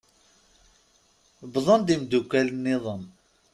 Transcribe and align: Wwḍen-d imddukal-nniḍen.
Wwḍen-d 1.53 1.93
imddukal-nniḍen. 1.95 3.03